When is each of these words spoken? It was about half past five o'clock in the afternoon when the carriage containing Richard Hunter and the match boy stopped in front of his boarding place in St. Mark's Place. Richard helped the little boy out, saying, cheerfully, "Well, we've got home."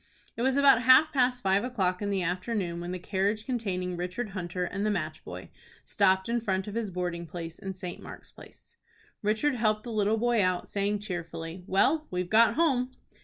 It 0.35 0.41
was 0.41 0.55
about 0.55 0.81
half 0.81 1.13
past 1.13 1.43
five 1.43 1.63
o'clock 1.63 2.01
in 2.01 2.09
the 2.09 2.23
afternoon 2.23 2.79
when 2.79 2.91
the 2.91 2.97
carriage 2.97 3.45
containing 3.45 3.95
Richard 3.95 4.29
Hunter 4.31 4.63
and 4.65 4.83
the 4.83 4.89
match 4.89 5.23
boy 5.23 5.51
stopped 5.85 6.27
in 6.27 6.41
front 6.41 6.67
of 6.67 6.73
his 6.73 6.89
boarding 6.89 7.27
place 7.27 7.59
in 7.59 7.73
St. 7.73 8.01
Mark's 8.01 8.31
Place. 8.31 8.75
Richard 9.21 9.53
helped 9.53 9.83
the 9.83 9.91
little 9.91 10.17
boy 10.17 10.41
out, 10.43 10.67
saying, 10.67 11.01
cheerfully, 11.01 11.63
"Well, 11.67 12.07
we've 12.09 12.31
got 12.31 12.55
home." 12.55 12.95